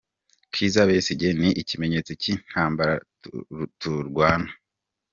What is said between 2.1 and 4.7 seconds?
cy’intambara turwana.